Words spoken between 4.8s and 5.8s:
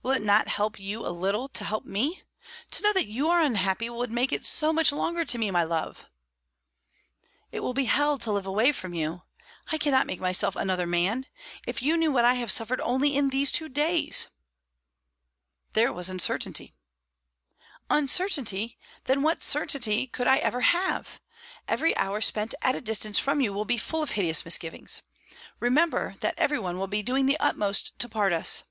longer to me, my